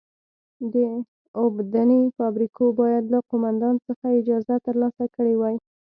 د 0.73 0.75
اوبدنې 1.41 2.01
فابریکو 2.17 2.65
باید 2.79 3.03
له 3.13 3.19
قومندان 3.29 3.75
څخه 3.87 4.05
اجازه 4.19 4.55
ترلاسه 4.65 5.05
کړې 5.15 5.35
وای. 5.37 5.55